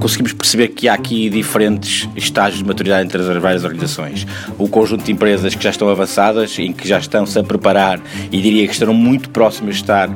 conseguimos 0.00 0.32
perceber 0.32 0.68
que 0.68 0.88
há 0.88 0.94
aqui 0.94 1.28
diferentes 1.28 2.08
estágios 2.16 2.62
de 2.62 2.66
maturidade 2.66 3.04
entre 3.04 3.20
as 3.20 3.42
várias 3.42 3.64
organizações. 3.64 4.26
O 4.58 4.66
conjunto 4.66 5.04
de 5.04 5.12
empresas 5.12 5.54
que 5.54 5.62
já 5.62 5.70
estão 5.70 5.88
avançadas, 5.88 6.58
em 6.58 6.72
que 6.72 6.88
já 6.88 6.98
estão-se 6.98 7.38
a 7.38 7.44
preparar 7.44 8.00
e 8.32 8.40
diria 8.40 8.66
que 8.66 8.72
estarão 8.72 8.94
muito 8.94 9.28
próximas 9.30 9.76
de 9.76 9.82
estar 9.82 10.08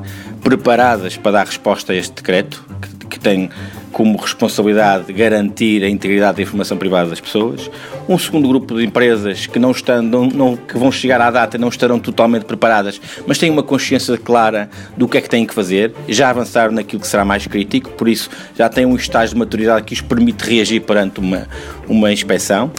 preparadas 0.43 1.17
para 1.17 1.33
dar 1.33 1.47
resposta 1.47 1.93
a 1.93 1.97
este 1.97 2.15
decreto, 2.15 2.65
que, 2.81 2.94
que 3.15 3.21
tem 3.21 3.49
como 3.93 4.19
responsabilidade 4.19 5.13
garantir 5.13 5.85
a 5.85 5.89
integridade 5.89 6.37
da 6.37 6.43
informação 6.43 6.77
privada 6.77 7.11
das 7.11 7.21
pessoas. 7.21 7.71
Um 8.09 8.19
segundo 8.19 8.49
grupo 8.49 8.77
de 8.77 8.85
empresas 8.85 9.47
que 9.47 9.59
não 9.59 9.71
estão, 9.71 10.03
não, 10.03 10.57
que 10.57 10.77
vão 10.77 10.91
chegar 10.91 11.21
à 11.21 11.31
data 11.31 11.57
não 11.57 11.69
estarão 11.69 11.99
totalmente 12.01 12.45
preparadas, 12.45 13.01
mas 13.27 13.39
têm 13.39 13.51
uma 13.51 13.63
consciência 13.63 14.19
clara 14.19 14.69
do 14.97 15.07
que 15.07 15.17
é 15.17 15.21
que 15.21 15.31
têm 15.31 15.47
que 15.47 15.55
fazer, 15.55 15.95
já 16.09 16.31
avançaram 16.31 16.73
naquilo 16.73 17.01
que 17.01 17.09
será 17.09 17.25
mais 17.25 17.47
crítico, 17.47 17.91
por 17.91 18.09
isso 18.09 18.29
já 18.57 18.69
têm 18.69 18.85
um 18.85 18.97
estágio 18.97 19.35
de 19.35 19.39
maturidade 19.39 19.85
que 19.85 19.95
os 19.95 20.01
permite 20.01 20.43
reagir 20.43 20.81
perante 20.81 21.21
uma, 21.21 21.47
uma 21.89 22.13
inspeção. 22.13 22.73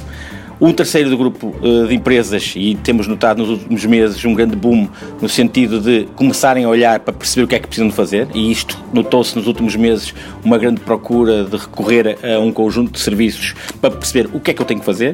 Um 0.59 0.71
terceiro 0.71 1.09
do 1.09 1.17
grupo 1.17 1.53
uh, 1.61 1.85
de 1.85 1.93
empresas, 1.93 2.53
e 2.55 2.75
temos 2.75 3.07
notado 3.07 3.39
nos 3.39 3.49
últimos 3.49 3.85
meses 3.85 4.23
um 4.23 4.33
grande 4.33 4.55
boom 4.55 4.87
no 5.21 5.27
sentido 5.27 5.81
de 5.81 6.07
começarem 6.15 6.63
a 6.63 6.69
olhar 6.69 7.01
para 7.01 7.13
perceber 7.13 7.43
o 7.43 7.47
que 7.47 7.55
é 7.55 7.59
que 7.59 7.67
precisam 7.67 7.89
de 7.89 7.93
fazer, 7.93 8.27
e 8.33 8.51
isto 8.51 8.81
notou-se 8.93 9.35
nos 9.35 9.47
últimos 9.47 9.75
meses 9.75 10.13
uma 10.45 10.57
grande 10.57 10.79
procura 10.79 11.43
de 11.43 11.57
recorrer 11.57 12.17
a 12.23 12.39
um 12.39 12.53
conjunto 12.53 12.93
de 12.93 12.99
serviços 12.99 13.53
para 13.81 13.91
perceber 13.91 14.29
o 14.33 14.39
que 14.39 14.51
é 14.51 14.53
que 14.53 14.61
eu 14.61 14.65
tenho 14.65 14.79
que 14.79 14.85
fazer, 14.85 15.13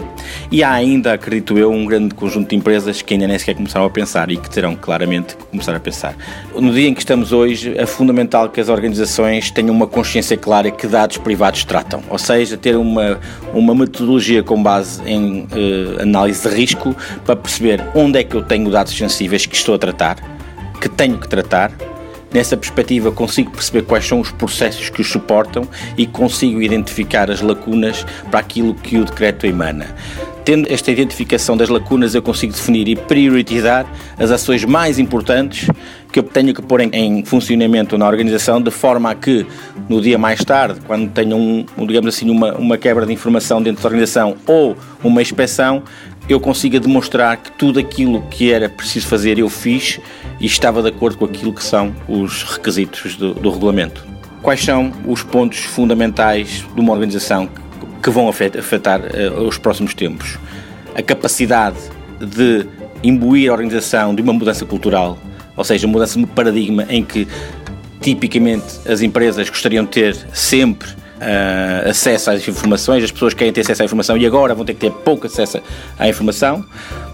e 0.51 0.63
há 0.63 0.71
ainda, 0.71 1.13
acredito 1.13 1.57
eu, 1.57 1.71
um 1.71 1.85
grande 1.85 2.13
conjunto 2.13 2.49
de 2.49 2.55
empresas 2.55 3.01
que 3.01 3.15
ainda 3.15 3.25
nem 3.25 3.39
sequer 3.39 3.55
começaram 3.55 3.87
a 3.87 3.89
pensar 3.89 4.29
e 4.29 4.37
que 4.37 4.49
terão 4.49 4.75
claramente 4.75 5.35
que 5.35 5.43
começar 5.45 5.75
a 5.75 5.79
pensar. 5.79 6.15
No 6.53 6.71
dia 6.71 6.87
em 6.87 6.93
que 6.93 6.99
estamos 6.99 7.33
hoje, 7.33 7.73
é 7.75 7.87
fundamental 7.87 8.47
que 8.49 8.61
as 8.61 8.69
organizações 8.69 9.49
tenham 9.49 9.73
uma 9.73 9.87
consciência 9.87 10.37
clara 10.37 10.69
que 10.69 10.85
dados 10.85 11.17
privados 11.17 11.63
tratam, 11.63 12.03
ou 12.11 12.19
seja, 12.19 12.57
ter 12.57 12.75
uma, 12.75 13.19
uma 13.55 13.73
metodologia 13.73 14.43
com 14.43 14.61
base 14.61 15.01
em 15.03 15.30
uh, 15.40 16.01
análise 16.01 16.48
de 16.48 16.55
risco 16.55 16.96
para 17.26 17.35
perceber 17.35 17.84
onde 17.96 18.20
é 18.20 18.24
que 18.24 18.35
eu 18.35 18.43
tenho 18.43 18.70
dados 18.70 18.96
sensíveis 18.96 19.46
que 19.46 19.55
estou 19.55 19.76
a 19.76 19.77
tratar, 19.79 20.18
que 20.79 20.90
tenho 20.90 21.18
que 21.18 21.27
tratar. 21.27 21.71
Nessa 22.34 22.55
perspectiva, 22.55 23.12
consigo 23.12 23.51
perceber 23.51 23.82
quais 23.82 24.07
são 24.07 24.21
os 24.21 24.32
processos 24.32 24.90
que 24.90 25.01
os 25.01 25.12
suportam 25.12 25.68
e 25.98 26.07
consigo 26.07 26.62
identificar 26.62 27.29
as 27.29 27.41
lacunas 27.41 28.05
para 28.29 28.40
aquilo 28.40 28.73
que 28.73 28.98
o 28.98 29.04
decreto 29.04 29.46
emana. 29.46 29.93
Tendo 30.43 30.71
esta 30.71 30.91
identificação 30.91 31.55
das 31.55 31.70
lacunas, 31.70 32.15
eu 32.15 32.21
consigo 32.21 32.51
definir 32.51 32.87
e 32.87 32.95
priorizar 32.95 33.85
as 34.17 34.31
ações 34.31 34.65
mais 34.65 34.98
importantes 34.98 35.70
que 36.11 36.20
eu 36.20 36.23
tenho 36.23 36.53
que 36.53 36.61
pôr 36.61 36.81
em, 36.81 36.89
em, 36.93 37.23
funcionamento 37.23 37.98
na 37.98 38.07
organização 38.07 38.61
de 38.61 38.71
forma 38.71 39.11
a 39.11 39.15
que 39.15 39.45
no 39.87 40.01
dia 40.01 40.17
mais 40.17 40.43
tarde, 40.43 40.79
quando 40.85 41.09
tenho 41.11 41.37
um, 41.37 41.65
digamos 41.85 42.13
assim, 42.13 42.29
uma, 42.29 42.53
uma 42.55 42.77
quebra 42.77 43.05
de 43.05 43.13
informação 43.13 43.61
dentro 43.61 43.83
da 43.83 43.87
organização 43.87 44.35
ou 44.48 44.75
uma 45.03 45.21
inspeção, 45.21 45.83
eu 46.27 46.39
consiga 46.39 46.79
demonstrar 46.79 47.37
que 47.37 47.51
tudo 47.51 47.79
aquilo 47.79 48.21
que 48.29 48.51
era 48.51 48.67
preciso 48.67 49.07
fazer 49.07 49.37
eu 49.37 49.49
fiz 49.49 49.99
e 50.39 50.45
estava 50.45 50.81
de 50.81 50.89
acordo 50.89 51.17
com 51.17 51.26
aquilo 51.26 51.53
que 51.53 51.63
são 51.63 51.93
os 52.07 52.43
requisitos 52.43 53.15
do, 53.15 53.33
do 53.33 53.49
regulamento. 53.49 54.05
Quais 54.41 54.63
são 54.63 54.91
os 55.05 55.21
pontos 55.23 55.59
fundamentais 55.59 56.65
de 56.73 56.81
uma 56.81 56.93
organização 56.93 57.48
que 58.02 58.10
vão 58.10 58.27
afetar 58.27 59.02
uh, 59.02 59.41
os 59.41 59.57
próximos 59.57 59.94
tempos. 59.94 60.38
A 60.96 61.02
capacidade 61.02 61.77
de 62.20 62.66
imbuir 63.04 63.49
a 63.49 63.54
organização 63.54 64.13
de 64.13 64.22
uma 64.22 64.34
mudança 64.34 64.66
cultural, 64.66 65.18
ou 65.56 65.63
seja, 65.63 65.88
uma 65.88 65.94
mudança 65.94 66.19
de 66.19 66.25
paradigma 66.25 66.85
em 66.90 67.03
que 67.03 67.28
tipicamente 68.00 68.66
as 68.90 69.02
empresas 69.02 69.50
gostariam 69.50 69.85
de 69.85 69.91
ter 69.91 70.16
sempre 70.34 70.90
uh, 70.90 71.90
acesso 71.90 72.31
às 72.31 72.47
informações, 72.47 73.03
as 73.03 73.12
pessoas 73.12 73.34
querem 73.34 73.53
ter 73.53 73.62
acesso 73.62 73.84
à 73.84 73.85
informação 73.85 74.18
e 74.18 74.25
agora 74.25 74.56
vão 74.56 74.66
ter 74.66 74.74
que 74.74 74.79
ter 74.79 74.91
pouco 74.91 75.28
acesso 75.28 75.62
à 75.97 76.09
informação. 76.09 76.66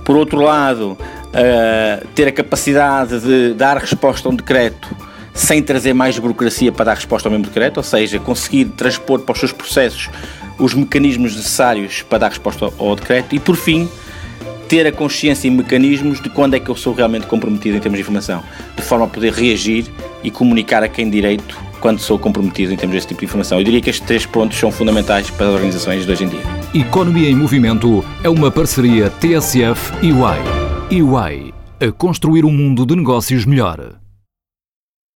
Por 0.04 0.16
outro 0.16 0.40
lado, 0.40 0.92
uh, 0.92 2.08
ter 2.16 2.28
a 2.28 2.31
capacidade 2.31 3.20
de 3.20 3.53
dar 3.53 3.78
resposta 3.78 4.28
a 4.28 4.31
um 4.31 4.36
decreto 4.36 4.88
sem 5.34 5.62
trazer 5.62 5.94
mais 5.94 6.18
burocracia 6.18 6.72
para 6.72 6.86
dar 6.86 6.94
resposta 6.96 7.28
ao 7.28 7.31
mesmo 7.31 7.46
decreto, 7.46 7.78
ou 7.78 7.84
seja, 7.84 8.18
conseguir 8.18 8.66
transpor 8.66 9.20
para 9.20 9.34
os 9.34 9.40
seus 9.40 9.52
processos 9.52 10.09
os 10.59 10.73
mecanismos 10.73 11.35
necessários 11.35 12.01
para 12.01 12.19
dar 12.19 12.29
resposta 12.29 12.72
ao 12.78 12.95
decreto 12.95 13.35
e, 13.35 13.40
por 13.40 13.56
fim, 13.56 13.90
ter 14.68 14.85
a 14.85 14.91
consciência 14.91 15.47
e 15.47 15.51
mecanismos 15.51 16.22
de 16.22 16.29
quando 16.29 16.56
é 16.56 16.59
que 16.59 16.69
eu 16.69 16.75
sou 16.75 16.94
realmente 16.94 17.25
comprometido 17.28 17.78
em 17.78 17.79
termos 17.79 17.97
de 17.97 18.01
informação, 18.01 18.44
de 18.75 18.81
forma 18.81 19.06
a 19.06 19.07
poder 19.07 19.34
reagir 19.34 19.85
e 20.23 20.29
comunicar 20.29 20.84
a 20.84 20.90
quem 20.90 21.09
direito 21.09 21.57
quando 21.79 22.00
sou 22.00 22.19
comprometido 22.19 22.73
em 22.73 22.75
termos 22.75 22.96
desse 22.96 23.07
tipo 23.07 23.19
de 23.19 23.25
informação. 23.25 23.57
Eu 23.59 23.63
diria 23.63 23.81
que 23.81 23.90
estes 23.90 24.06
três 24.06 24.25
pontos 24.25 24.57
são 24.57 24.72
fundamentais 24.72 25.29
para 25.29 25.47
as 25.47 25.53
organizações 25.53 26.06
de 26.06 26.12
hoje 26.12 26.23
em 26.23 26.28
dia. 26.28 26.41
Economia 26.73 27.29
em 27.29 27.35
Movimento 27.35 28.03
é 28.23 28.29
uma 28.29 28.51
parceria 28.51 29.09
TSF 29.09 29.94
e 30.01 30.12
UI. 30.12 31.01
UI, 31.01 31.53
a 31.79 31.91
construir 31.91 32.46
um 32.46 32.51
mundo 32.51 32.85
de 32.85 32.96
negócios 32.96 33.46
melhor. 33.46 34.06